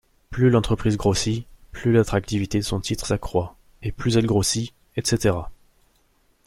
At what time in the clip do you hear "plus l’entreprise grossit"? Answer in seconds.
0.31-1.45